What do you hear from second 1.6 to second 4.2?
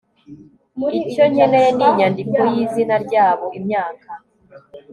ni inyandiko yizina ryabo, imyaka